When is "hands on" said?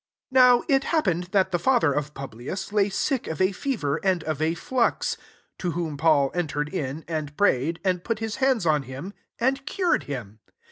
8.37-8.81